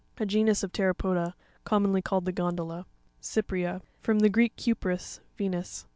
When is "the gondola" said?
2.25-2.87